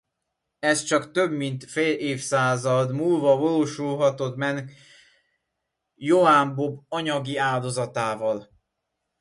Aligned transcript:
Ez 0.59 0.83
csak 0.83 1.11
több 1.11 1.31
mint 1.31 1.63
fél 1.63 1.97
évszázad 1.97 2.91
múlva 2.91 3.37
valósulhatott 3.37 4.35
meg 4.35 4.73
Ioan 5.95 6.55
Bob 6.55 6.83
anyagi 6.89 7.37
áldozatával. 7.37 8.49